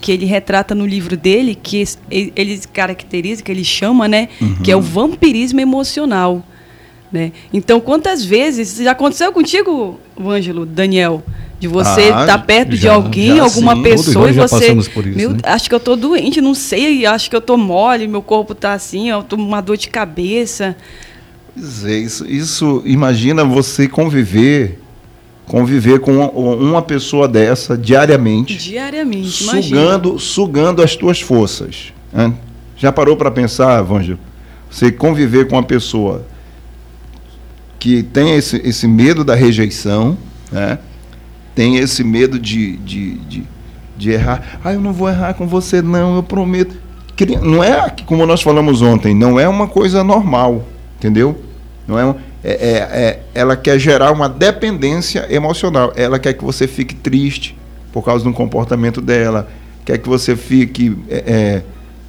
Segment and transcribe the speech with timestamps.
[0.00, 4.54] que ele retrata no livro dele, que ele caracteriza, que ele chama, né, uhum.
[4.62, 6.42] que é o vampirismo emocional.
[7.12, 7.30] Né?
[7.52, 11.22] Então, quantas vezes já aconteceu contigo, Ângelo, Daniel,
[11.58, 13.82] de você estar ah, tá perto já, de alguém, já, alguma sim.
[13.82, 15.40] pessoa e você, isso, meu, né?
[15.42, 18.72] acho que eu tô doente, não sei, acho que eu tô mole, meu corpo tá
[18.72, 20.74] assim, eu tô uma dor de cabeça.
[21.54, 24.79] Pois é, isso, isso imagina você conviver
[25.50, 30.18] conviver com uma, uma, pessoa dessa diariamente, diariamente, sugando, imagina.
[30.20, 31.92] sugando as tuas forças.
[32.12, 32.32] Né?
[32.76, 34.16] Já parou para pensar, Ângelo?
[34.70, 36.24] Você conviver com uma pessoa
[37.80, 40.16] que tem esse, esse medo da rejeição,
[40.52, 40.78] né?
[41.52, 43.42] tem esse medo de, de, de,
[43.96, 44.60] de errar.
[44.62, 46.76] Ah, eu não vou errar com você, não, eu prometo.
[47.42, 50.64] Não é, como nós falamos ontem, não é uma coisa normal,
[50.96, 51.42] entendeu?
[51.88, 55.92] Não é, é, é, é, ela quer gerar uma dependência emocional.
[55.96, 57.56] Ela quer que você fique triste
[57.92, 59.48] por causa do comportamento dela,
[59.84, 61.62] quer que você fique é, é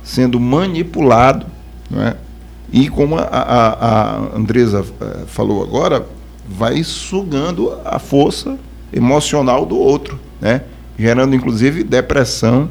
[0.03, 1.45] sendo manipulado,
[1.89, 2.15] não é?
[2.71, 4.85] E como a, a, a Andresa
[5.27, 6.05] falou agora,
[6.47, 8.57] vai sugando a força
[8.93, 10.61] emocional do outro, né?
[10.97, 12.69] gerando inclusive depressão,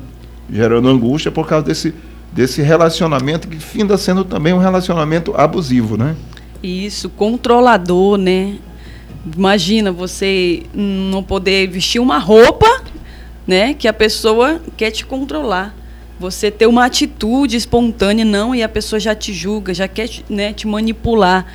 [0.50, 1.94] gerando angústia por causa desse,
[2.32, 6.16] desse relacionamento que finda sendo também um relacionamento abusivo, né?
[6.62, 8.56] Isso, controlador, né?
[9.36, 12.82] Imagina você não poder vestir uma roupa,
[13.46, 15.74] né, que a pessoa quer te controlar.
[16.18, 20.52] Você ter uma atitude espontânea, não, e a pessoa já te julga, já quer né,
[20.52, 21.46] te manipular.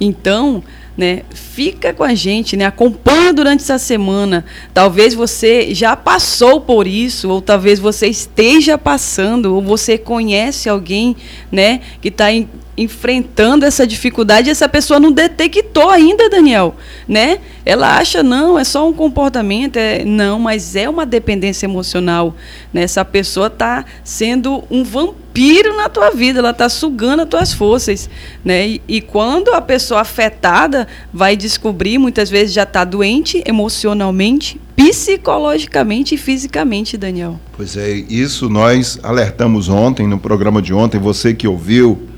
[0.00, 0.62] Então,
[0.96, 4.44] né, fica com a gente, né, acompanha durante essa semana.
[4.72, 11.16] Talvez você já passou por isso, ou talvez você esteja passando, ou você conhece alguém
[11.50, 12.30] né, que está
[12.76, 16.74] enfrentando essa dificuldade, essa pessoa não detectou ainda, Daniel,
[17.06, 17.38] né?
[17.64, 22.34] Ela acha não, é só um comportamento, é não, mas é uma dependência emocional,
[22.72, 22.82] né?
[22.82, 28.10] Essa pessoa está sendo um vampiro na tua vida, ela está sugando as tuas forças,
[28.44, 28.66] né?
[28.66, 36.14] E, e, quando a pessoa afetada vai descobrir, muitas vezes já está doente emocionalmente, psicologicamente
[36.14, 37.38] e fisicamente, Daniel.
[37.56, 42.08] Pois é, isso nós alertamos ontem no programa de ontem, você que ouviu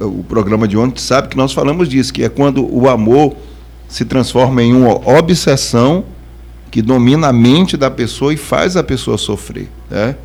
[0.00, 3.36] o programa de ontem sabe que nós falamos disso, que é quando o amor
[3.88, 6.04] se transforma em uma obsessão
[6.70, 9.68] que domina a mente da pessoa e faz a pessoa sofrer.
[9.90, 10.16] Né?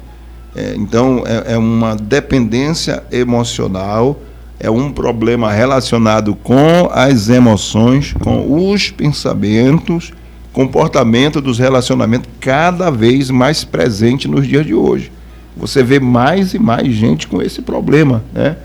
[0.55, 4.19] É, então, é, é uma dependência emocional,
[4.59, 10.11] é um problema relacionado com as emoções, com os pensamentos,
[10.51, 15.11] comportamento dos relacionamentos cada vez mais presente nos dias de hoje.
[15.55, 18.57] Você vê mais e mais gente com esse problema, né?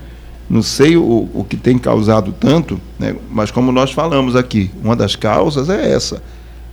[0.49, 3.15] Não sei o, o que tem causado tanto, né?
[3.31, 6.21] mas como nós falamos aqui, uma das causas é essa: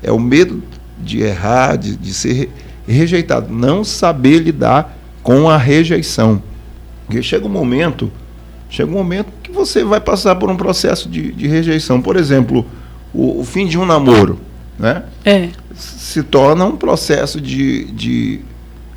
[0.03, 0.63] é o medo
[0.99, 2.51] de errar, de, de ser
[2.87, 6.43] rejeitado, não saber lidar com a rejeição.
[7.07, 8.11] Porque chega um momento,
[8.71, 12.01] chega um momento que você vai passar por um processo de, de rejeição.
[12.01, 12.65] Por exemplo,
[13.13, 14.41] o, o, fim de um namoro,
[14.79, 15.03] né?
[15.25, 15.49] É.
[15.75, 18.41] Se torna um processo de, de,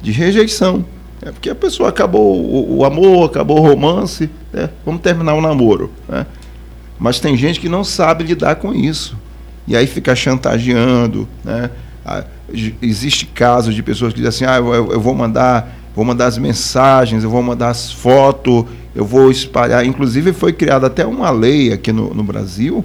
[0.02, 0.86] de rejeição.
[1.22, 4.70] É porque a pessoa acabou o, o amor, acabou o romance, né?
[4.86, 5.90] vamos terminar o namoro.
[6.08, 6.26] Né?
[7.00, 9.18] Mas tem gente que não sabe lidar com isso.
[9.66, 11.28] E aí fica chantageando.
[11.44, 11.70] Né?
[12.06, 12.26] Ah,
[12.82, 16.38] existe casos de pessoas que dizem assim, ah, eu, eu vou mandar, vou mandar as
[16.38, 18.66] mensagens, eu vou mandar as fotos,
[18.96, 19.86] eu vou espalhar.
[19.86, 22.84] Inclusive foi criada até uma lei aqui no, no Brasil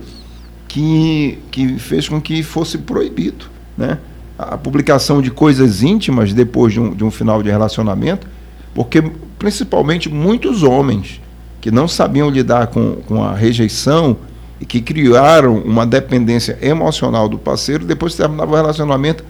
[0.67, 3.47] que, que fez com que fosse proibido.
[3.77, 3.99] Né?
[4.39, 8.27] a publicação de coisas íntimas depois de um, de um final de relacionamento,
[8.73, 9.03] porque
[9.37, 11.21] principalmente muitos homens
[11.61, 14.17] que não sabiam lidar com, com a rejeição
[14.61, 19.25] e que criaram uma dependência emocional do parceiro, depois terminava o relacionamento,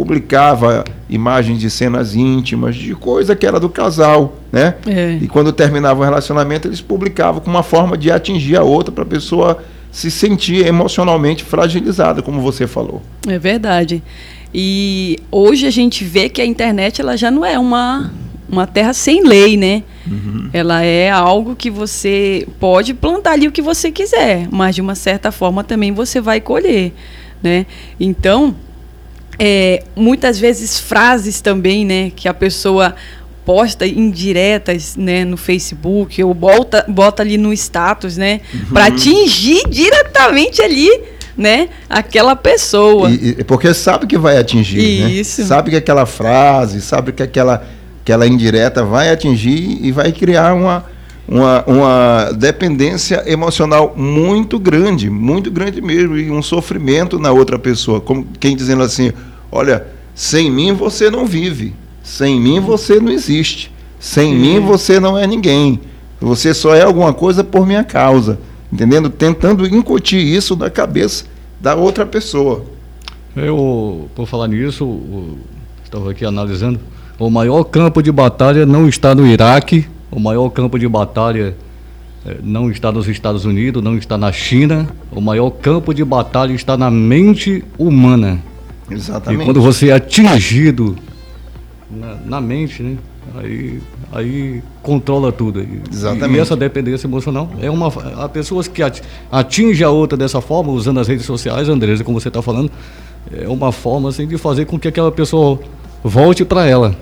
[0.00, 4.76] publicava imagens de cenas íntimas, de coisa que era do casal, né?
[4.86, 5.18] É.
[5.20, 9.04] E quando terminava o relacionamento, eles publicavam com uma forma de atingir a outra para
[9.04, 9.62] a pessoa
[9.92, 13.02] se sentir emocionalmente fragilizada, como você falou.
[13.28, 14.02] É verdade.
[14.54, 18.10] E hoje a gente vê que a internet ela já não é uma,
[18.48, 19.82] uma terra sem lei, né?
[20.10, 20.48] Uhum.
[20.50, 24.94] Ela é algo que você pode plantar ali o que você quiser, mas de uma
[24.94, 26.90] certa forma também você vai colher,
[27.42, 27.66] né?
[28.00, 28.56] Então,
[29.42, 32.94] é, muitas vezes frases também, né, que a pessoa
[33.42, 38.74] posta indiretas, né, no Facebook ou bota, bota ali no status, né, uhum.
[38.74, 40.90] para atingir diretamente ali
[41.38, 43.10] né, aquela pessoa.
[43.10, 45.10] E, e, porque sabe que vai atingir, né?
[45.10, 45.40] Isso.
[45.40, 45.46] Né?
[45.46, 47.66] Sabe que aquela frase, sabe que aquela,
[48.02, 50.84] aquela indireta vai atingir e vai criar uma,
[51.26, 58.02] uma, uma dependência emocional muito grande, muito grande mesmo, e um sofrimento na outra pessoa.
[58.02, 59.10] Como quem dizendo assim,
[59.50, 61.74] olha, sem mim você não vive.
[62.02, 63.72] Sem mim você não existe.
[63.98, 65.80] Sem mim você não é ninguém.
[66.20, 68.38] Você só é alguma coisa por minha causa.
[68.72, 69.10] Entendendo?
[69.10, 71.24] Tentando incutir isso na cabeça
[71.60, 72.64] da outra pessoa.
[73.36, 75.36] Eu, por falar nisso,
[75.84, 76.80] estava aqui analisando.
[77.18, 81.54] O maior campo de batalha não está no Iraque, o maior campo de batalha
[82.26, 84.88] eh, não está nos Estados Unidos, não está na China.
[85.12, 88.40] O maior campo de batalha está na mente humana.
[88.90, 89.42] Exatamente.
[89.42, 90.96] E quando você é atingido
[91.90, 92.96] na, na mente, né?
[93.36, 93.80] Aí,
[94.12, 95.60] aí controla tudo.
[95.60, 96.38] E- Exatamente.
[96.38, 97.88] E essa dependência emocional é uma.
[98.22, 102.18] Há pessoas que ati- atingem a outra dessa forma, usando as redes sociais, Andresa, como
[102.20, 102.70] você está falando,
[103.32, 105.60] é uma forma assim, de fazer com que aquela pessoa
[106.02, 106.96] volte para ela.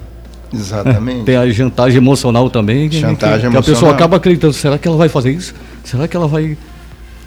[0.53, 1.25] Exatamente.
[1.25, 2.89] Tem a chantagem emocional também.
[2.89, 3.63] que- Chantagem que, que a emocional.
[3.63, 4.53] pessoa acaba acreditando.
[4.53, 5.55] Será que ela vai fazer isso?
[5.85, 6.57] Será que ela vai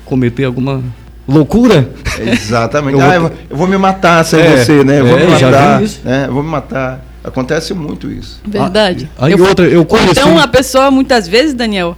[0.05, 0.83] cometer alguma
[1.27, 1.89] loucura?
[2.19, 2.95] Exatamente.
[2.99, 4.99] Eu ah, vou- eu, vou, eu vou me matar sem É, você, né?
[4.99, 5.81] Eu vou é, me matar.
[6.03, 6.25] né?
[6.27, 7.05] Eu vou me matar.
[7.23, 8.41] Acontece muito isso.
[8.45, 9.09] Verdade.
[9.17, 10.11] Ah, aí Eu- outra, eu conheci.
[10.11, 11.95] Então a pessoa muitas vezes, Daniel,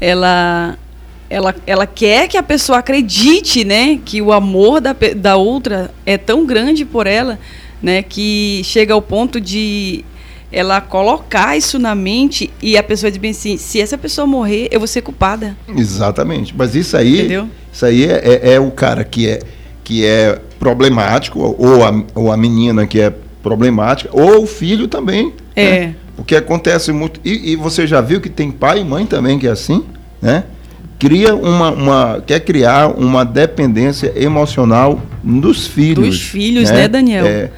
[0.00, 0.76] ela
[1.30, 6.18] ela, ela quer que a pessoa acredite, né, que o amor da, da outra é
[6.18, 7.38] tão grande por ela,
[7.80, 10.04] né, que chega ao ponto de
[10.52, 14.68] ela colocar isso na mente e a pessoa diz bem assim, se essa pessoa morrer,
[14.70, 15.56] eu vou ser culpada.
[15.76, 16.54] Exatamente.
[16.56, 17.48] Mas isso aí, Entendeu?
[17.72, 19.40] isso aí é, é- é o cara que é,
[19.84, 23.12] que é problemático, ou a, ou a menina que é
[23.42, 25.32] problemática, ou o filho também.
[25.56, 25.70] É.
[25.80, 25.94] né?
[26.16, 27.18] Porque acontece muito.
[27.24, 29.84] E, e você já viu que tem pai e mãe também que é assim,
[30.20, 30.44] né?
[30.98, 32.22] Cria uma, uma.
[32.26, 36.06] Quer criar uma dependência emocional dos filhos.
[36.06, 37.24] Dos filhos, né, Daniel?
[37.26, 37.50] É,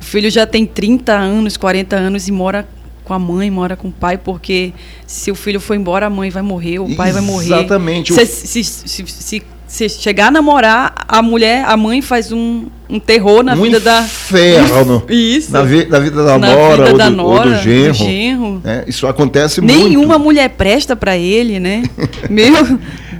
[0.00, 2.66] O filho já tem 30 anos, 40 anos e mora
[3.04, 4.72] com a mãe, mora com o pai, porque
[5.06, 7.46] se o filho for embora, a mãe vai morrer, o pai vai morrer.
[7.46, 8.12] Exatamente.
[8.14, 12.98] Se, se, se, se- se chegar a namorar, a mulher, a mãe faz um, um
[12.98, 14.00] terror na um vida da.
[14.02, 15.52] inferno Isso.
[15.52, 17.92] Na, vi- na vida da Na nora, vida ou, da do, ou nora, do genro.
[17.92, 18.60] do genro.
[18.64, 18.84] né?
[18.88, 19.76] Isso acontece muito.
[19.76, 21.82] Nenhuma mulher presta pra ele, né?
[22.28, 22.52] Meu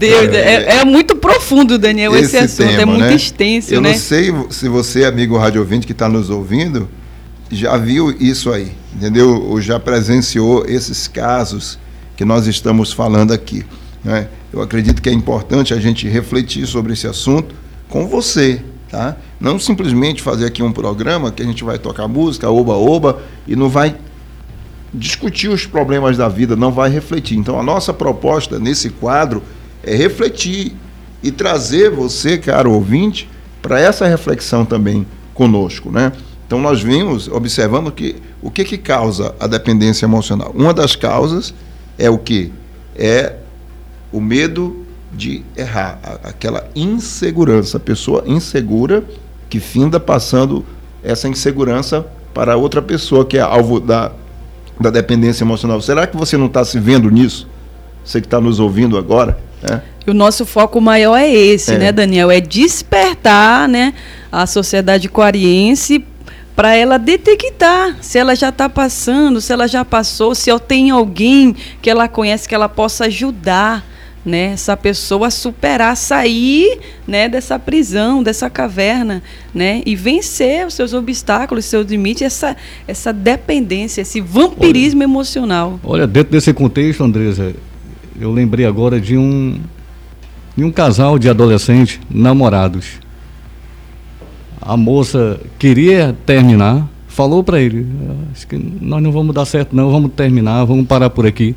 [0.01, 2.63] Deus, é, é muito profundo, Daniel, esse, assunto.
[2.63, 3.15] é tema, muito né?
[3.15, 3.93] extenso, Eu né?
[3.93, 6.89] não sei se você, amigo rádio ouvinte que está nos ouvindo,
[7.51, 9.43] já viu isso aí, entendeu?
[9.43, 11.79] Ou já presenciou esses casos
[12.17, 13.63] que nós estamos falando aqui.
[14.03, 14.29] Né?
[14.51, 17.55] Eu acredito que é importante a gente refletir sobre esse assunto
[17.87, 19.17] com você, tá?
[19.39, 23.69] Não simplesmente fazer aqui um programa que a gente vai tocar música, oba-oba, e não
[23.69, 23.95] vai
[24.95, 27.37] discutir os problemas da vida, não vai refletir.
[27.37, 29.43] Então, a nossa proposta nesse quadro
[29.83, 30.75] é refletir
[31.23, 33.29] e trazer você, caro ouvinte,
[33.61, 36.13] para essa reflexão também conosco, né?
[36.47, 40.53] Então, nós vimos, observando que o que, que causa a dependência emocional.
[40.55, 41.55] Uma das causas
[41.97, 42.53] é o que?
[42.97, 43.37] É
[44.11, 49.05] o medo de errar, aquela insegurança, a pessoa insegura
[49.49, 50.65] que finda passando
[51.03, 54.13] essa insegurança para outra pessoa que é alvo da,
[54.79, 55.81] da dependência emocional.
[55.81, 57.49] Será que você não está se vendo nisso?
[58.05, 59.83] Você que está nos ouvindo agora, né?
[60.07, 61.79] O nosso foco maior é esse, É.
[61.79, 62.31] né, Daniel?
[62.31, 63.95] É despertar, né,
[64.33, 66.05] a sociedade coariense
[66.57, 70.91] para ela detectar se ela já está passando, se ela já passou, se ela tem
[70.91, 73.85] alguém que ela conhece que ela possa ajudar,
[74.25, 79.23] né, essa pessoa a superar, sair, né, dessa prisão, dessa caverna,
[79.55, 82.57] né, e vencer os seus obstáculos, seus limites, essa
[82.89, 85.79] essa dependência, esse vampirismo emocional.
[85.85, 87.55] Olha, dentro desse contexto, Andresa,
[88.19, 89.59] eu lembrei agora de um
[90.57, 93.01] de um casal de adolescentes namorados.
[94.61, 97.87] A moça queria terminar, falou para ele,
[98.33, 101.55] acho que nós não vamos dar certo não, vamos terminar, vamos parar por aqui.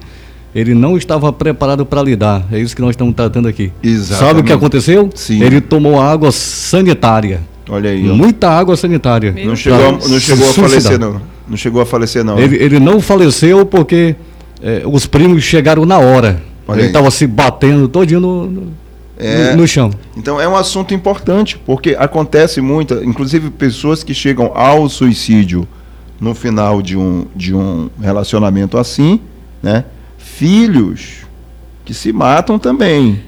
[0.55, 3.72] Ele não estava preparado para lidar, é isso que nós estamos tratando aqui.
[3.81, 4.27] Exatamente.
[4.27, 5.10] Sabe o que aconteceu?
[5.15, 5.41] Sim.
[5.43, 8.10] Ele tomou água sanitária, Olha aí.
[8.10, 8.13] ó.
[8.13, 9.33] muita água sanitária.
[9.45, 11.22] Não chegou, a, não chegou a falecer, não.
[11.48, 12.39] Não chegou a falecer, não.
[12.39, 14.15] Ele, ele não faleceu porque
[14.63, 16.41] eh, os primos chegaram na hora.
[16.67, 18.74] Olha ele estava se batendo todinho no, no,
[19.17, 19.51] É.
[19.51, 19.91] no- no chão.
[20.17, 25.67] Então é um assunto importante, porque acontece muito, inclusive pessoas que chegam ao suicídio
[26.20, 29.20] no final de um, de um relacionamento assim,
[29.62, 29.84] né?
[30.17, 31.25] Filhos
[31.86, 33.22] que se matam também.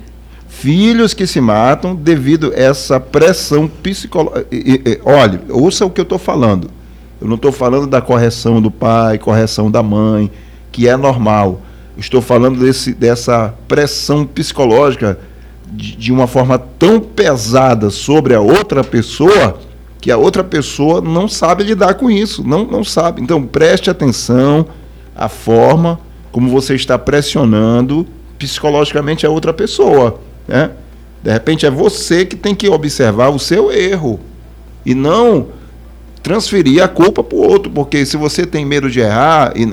[0.47, 4.47] Filhos que se matam devido a essa pressão psicológica.
[5.03, 6.69] Olha, ouça o que eu estou falando.
[7.21, 10.31] Eu não estou falando da correção do pai, correção da mãe,
[10.75, 11.61] que é normal.
[11.97, 15.17] Estou falando desse, dessa pressão psicológica
[15.71, 19.57] de, de uma forma tão pesada sobre a outra pessoa
[20.01, 23.21] que a outra pessoa não sabe lidar com isso, não, não sabe.
[23.21, 24.67] Então preste atenção
[25.15, 25.97] à forma
[26.29, 28.05] como você está pressionando
[28.37, 30.19] psicologicamente a outra pessoa.
[30.45, 30.71] Né?
[31.23, 34.19] De repente é você que tem que observar o seu erro
[34.85, 35.47] e não
[36.21, 39.65] transferir a culpa para o outro, porque se você tem medo de errar e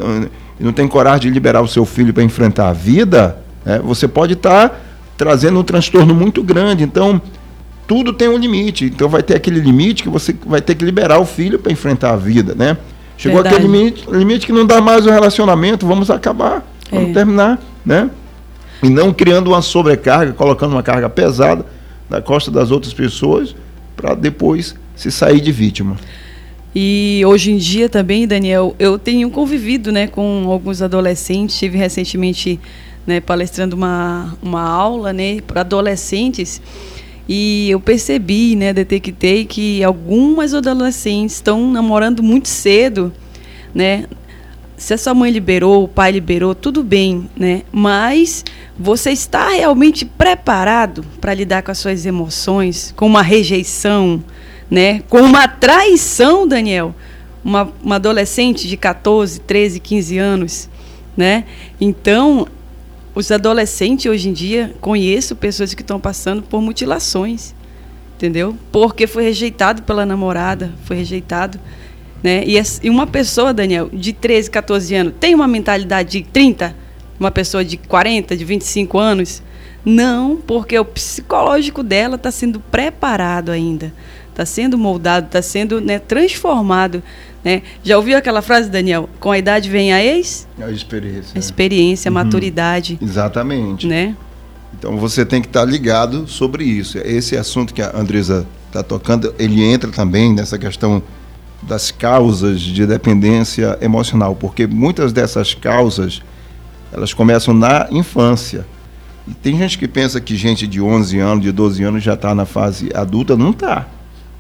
[0.63, 4.07] e não tem coragem de liberar o seu filho para enfrentar a vida, né, você
[4.07, 4.77] pode estar tá
[5.17, 6.85] trazendo um transtorno muito grande.
[6.85, 7.21] Então,
[7.85, 8.85] tudo tem um limite.
[8.85, 12.13] Então, vai ter aquele limite que você vai ter que liberar o filho para enfrentar
[12.13, 12.79] a vida, né?
[13.19, 13.57] Chegou Verdade.
[13.57, 17.13] aquele limite, limite que não dá mais o relacionamento, vamos acabar, vamos é.
[17.13, 18.09] terminar, né?
[18.85, 21.67] E não criando uma sobrecarga, colocando uma carga pesada
[22.09, 23.55] na costa das outras pessoas
[23.97, 25.97] para depois se sair de vítima.
[26.75, 31.55] E hoje em dia também, Daniel, eu tenho convivido né, com alguns adolescentes.
[31.55, 32.59] Estive recentemente
[33.07, 36.61] né, palestrando uma, uma aula né, para adolescentes
[37.29, 43.13] e eu percebi, né, detectei que algumas adolescentes estão namorando muito cedo,
[43.75, 44.05] né?
[44.77, 47.63] Se a sua mãe liberou, o pai liberou, tudo bem, né?
[47.71, 48.45] Mas
[48.77, 54.23] você está realmente preparado para lidar com as suas emoções, com uma rejeição,
[54.73, 55.03] né?
[55.07, 56.95] Com uma traição, Daniel?
[57.45, 60.71] Uma, uma adolescente de 14, 13, 15 anos,
[61.15, 61.45] né?
[61.79, 62.49] Então,
[63.15, 67.55] os adolescentes hoje em dia, conheço pessoas que estão passando por mutilações,
[68.17, 68.57] entendeu?
[68.73, 71.61] Porque foi rejeitado pela namorada, foi rejeitado.
[72.23, 72.43] Né?
[72.47, 76.75] E, e uma pessoa, Daniel, de 13, 14 anos, tem uma mentalidade de 30?
[77.21, 79.43] Uma pessoa de 40, de 25 anos?
[79.85, 83.93] Não, porque o psicológico dela está sendo preparado ainda,
[84.33, 87.03] está sendo moldado, está sendo né, transformado
[87.45, 87.63] né?
[87.83, 89.09] Já ouviu aquela frase, Daniel?
[89.19, 90.47] Com a idade vem a ex?
[90.61, 91.33] A experiência.
[91.35, 92.15] A experiência, a uhum.
[92.15, 92.99] maturidade.
[93.03, 93.87] Exatamente.
[93.87, 94.17] Né?
[94.79, 96.99] Então você tem que estar ligado sobre isso.
[96.99, 101.03] Esse assunto que a Andresa está tocando, ele entra também nessa questão
[101.63, 106.23] das causas de dependência emocional, porque muitas dessas causas
[106.93, 108.67] elas começam na infância.
[109.27, 112.35] E tem gente que pensa que gente de 11 anos, de 12 anos já está
[112.35, 113.87] na fase adulta, não está.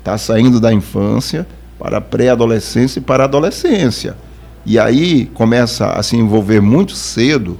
[0.03, 1.47] Está saindo da infância
[1.79, 4.17] para a pré-adolescência e para a adolescência.
[4.67, 7.57] E aí começa a se envolver muito cedo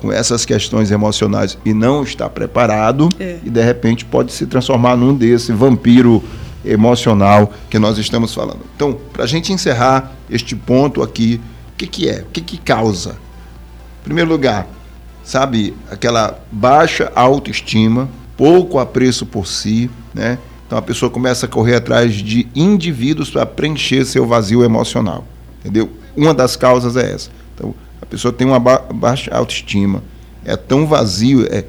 [0.00, 3.38] com essas questões emocionais e não está preparado é.
[3.44, 6.20] e de repente pode se transformar num desse vampiro
[6.64, 8.60] emocional que nós estamos falando.
[8.74, 11.40] Então, para a gente encerrar este ponto aqui,
[11.72, 12.22] o que, que é?
[12.22, 13.12] O que, que causa?
[14.00, 14.66] Em primeiro lugar,
[15.22, 20.38] sabe, aquela baixa autoestima, pouco apreço por si, né?
[20.66, 25.24] Então a pessoa começa a correr atrás de indivíduos para preencher seu vazio emocional.
[25.60, 25.90] Entendeu?
[26.16, 27.30] Uma das causas é essa.
[27.54, 30.02] Então a pessoa tem uma ba baixa autoestima,
[30.44, 31.64] é tão vazio, é,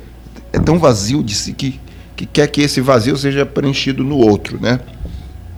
[0.52, 1.80] é tão vazio de si que,
[2.16, 4.80] que quer que esse vazio seja preenchido no outro, né?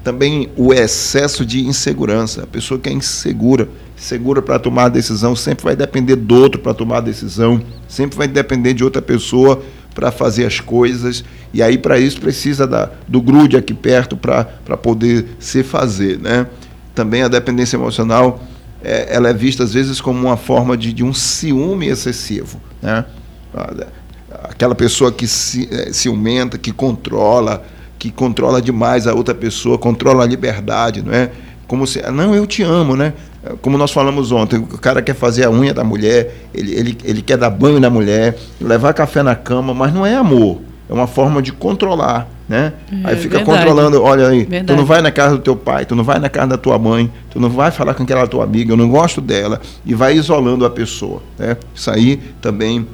[0.04, 2.44] Também o excesso de insegurança.
[2.44, 6.62] A pessoa que é insegura, segura para tomar a decisão, sempre vai depender do outro
[6.62, 9.62] para tomar a decisão, sempre vai depender de outra pessoa
[9.98, 11.24] para fazer as coisas.
[11.52, 14.46] E aí, para isso, precisa da, do grude aqui perto para
[14.78, 16.20] poder se fazer.
[16.20, 16.46] Né?
[16.94, 18.40] Também a dependência emocional
[18.84, 22.62] é, ela é vista, às vezes, como uma forma de, de um ciúme excessivo.
[22.80, 23.06] Né?
[24.44, 27.66] Aquela pessoa que se, é, ciumenta, que controla,
[27.98, 31.32] que controla demais a outra pessoa, controla a liberdade, não é?
[31.68, 33.14] Como se, não, eu te amo, né?
[33.62, 37.22] Como nós falamos ontem, o cara quer fazer a unha da mulher, ele, ele, ele
[37.22, 41.08] quer dar banho na mulher, levar café na cama, mas não é amor, é uma
[41.08, 42.74] forma de controlar, né?
[42.92, 43.46] É, aí fica verdade.
[43.46, 44.66] controlando, olha aí, verdade.
[44.66, 46.80] tu não vai na casa do teu pai, tu não vai na casa da tua
[46.80, 50.16] mãe, tu não vai falar com aquela tua amiga, eu não gosto dela, e vai
[50.16, 51.58] isolando a pessoa, né?
[51.76, 52.88] Isso aí também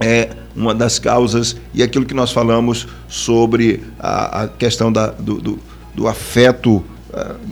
[0.00, 5.40] é uma das causas, e aquilo que nós falamos sobre a, a questão da, do,
[5.40, 5.58] do,
[5.94, 6.82] do afeto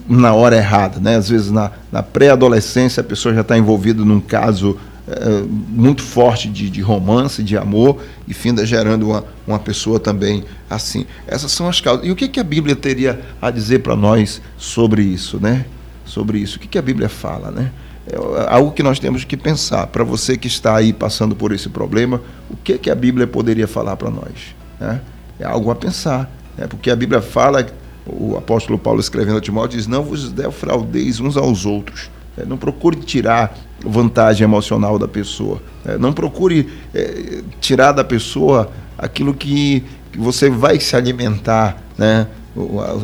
[0.08, 1.16] na hora errada, né?
[1.16, 6.49] Às vezes na, na pré-adolescência a pessoa já está envolvida num caso é, muito forte
[6.49, 11.06] de, de, romance, de amor, e finda gerando uma, uma pessoa também assim.
[11.26, 12.04] Essas são as causas.
[12.04, 15.64] E o que, que a Bíblia teria a dizer para nós sobre isso, né?
[16.04, 16.56] Sobre isso.
[16.56, 17.70] O que, que a Bíblia fala, né?
[18.08, 18.16] É
[18.52, 19.88] algo que nós temos que pensar.
[19.88, 23.66] Para você que está aí passando por esse problema, o que, que a Bíblia poderia
[23.66, 24.54] falar para nós?
[24.78, 25.00] Né?
[25.40, 26.30] É algo a pensar.
[26.56, 26.66] Né?
[26.68, 27.66] Porque a Bíblia fala
[28.06, 32.10] o apóstolo Paulo escrevendo a Timóteo diz: Não vos defraudeis uns aos outros.
[32.38, 35.60] É, não procure tirar vantagem emocional da pessoa.
[35.84, 42.26] É, não procure é, tirar da pessoa aquilo que, que você vai se alimentar, né,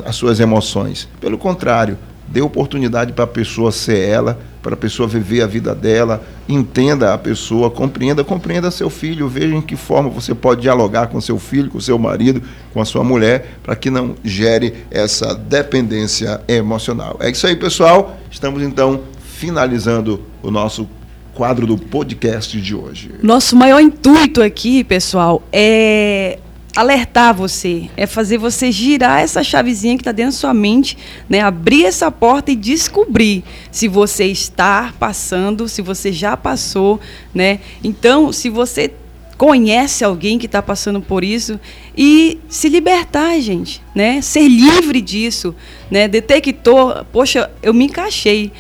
[0.05, 1.09] as suas emoções.
[1.21, 5.75] Pelo contrário, dê oportunidade para a pessoa ser ela, para a pessoa viver a vida
[5.75, 11.09] dela, entenda a pessoa, compreenda, compreenda seu filho, veja em que forma você pode dialogar
[11.09, 12.43] com seu filho, com seu marido,
[12.73, 17.17] com a sua mulher, para que não gere essa dependência emocional.
[17.21, 18.17] É isso aí, pessoal.
[18.31, 20.89] Estamos então finalizando o nosso
[21.35, 23.11] quadro do podcast de hoje.
[23.23, 26.39] Nosso maior intuito aqui, pessoal, é
[26.75, 30.97] alertar você, é fazer você girar essa chavezinha que está dentro da sua mente,
[31.29, 31.41] né?
[31.41, 36.99] abrir essa porta e descobrir se você está passando, se você já passou.
[37.35, 37.61] Né?
[37.85, 38.93] Então, se você
[39.43, 41.59] conhece alguém que está passando por isso
[41.99, 44.23] e se libertar, gente, né?
[44.23, 45.53] Ser livre disso,
[45.91, 46.07] né?
[46.07, 48.53] Detector, poxa, eu me encaixei.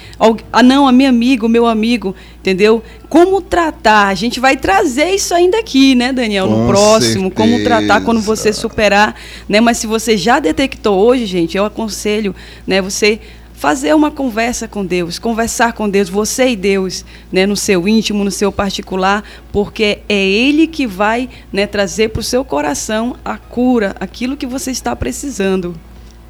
[0.52, 2.82] Ah, não, a minha amiga, o meu amigo, entendeu?
[3.08, 4.08] Como tratar?
[4.08, 7.28] A gente vai trazer isso ainda aqui, né, Daniel, no próximo.
[7.28, 7.30] certeza.
[7.30, 9.14] Como tratar quando você superar,
[9.48, 9.60] né?
[9.60, 12.34] Mas se você já detectou hoje, gente, eu aconselho,
[12.66, 12.82] né?
[12.82, 13.20] Você
[13.62, 18.24] fazer uma conversa com Deus, conversar com Deus, você e Deus, né, no seu íntimo,
[18.24, 23.38] no seu particular, porque é Ele que vai né, trazer para o seu coração a
[23.38, 25.76] cura, aquilo que você está precisando.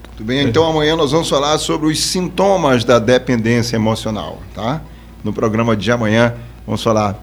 [0.09, 4.83] Muito bem, então amanhã nós vamos falar sobre os sintomas da dependência emocional, tá?
[5.25, 6.35] No programa de amanhã
[6.67, 7.19] vamos falar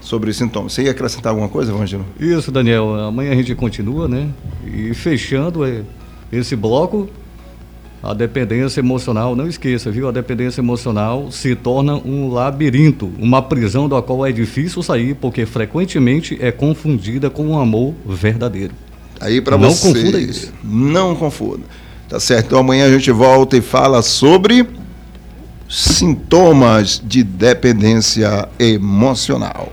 [0.00, 0.72] sobre os sintomas.
[0.72, 2.06] Você ia acrescentar alguma coisa, Vangelo?
[2.20, 2.94] Isso, Daniel.
[2.94, 4.28] Amanhã a gente continua, né?
[4.64, 5.82] E fechando é,
[6.30, 7.08] esse bloco,
[8.02, 10.08] a dependência emocional, não esqueça, viu?
[10.08, 15.44] A dependência emocional se torna um labirinto, uma prisão da qual é difícil sair, porque
[15.44, 18.72] frequentemente é confundida com um amor verdadeiro.
[19.20, 19.88] Aí para você.
[19.88, 20.52] Não confunda isso.
[20.62, 21.64] Não confunda.
[22.08, 22.46] Tá certo.
[22.46, 24.66] Então amanhã a gente volta e fala sobre
[25.68, 29.72] sintomas de dependência emocional.